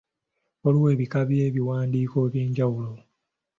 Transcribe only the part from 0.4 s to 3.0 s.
Waliwo ebika by'ebiwandiiko eby'enjawulo.